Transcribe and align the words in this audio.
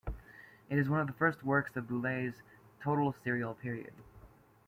It 0.67 0.79
is 0.79 0.89
one 0.89 0.99
of 0.99 1.05
the 1.05 1.13
first 1.13 1.43
works 1.43 1.77
of 1.77 1.85
Boulez's 1.87 2.41
total 2.81 3.13
serial 3.23 3.53
period. 3.53 3.93